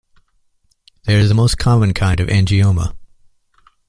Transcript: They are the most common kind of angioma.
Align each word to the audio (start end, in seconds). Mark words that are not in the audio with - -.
They 1.05 1.15
are 1.21 1.27
the 1.27 1.35
most 1.35 1.59
common 1.59 1.93
kind 1.93 2.19
of 2.19 2.27
angioma. 2.27 2.97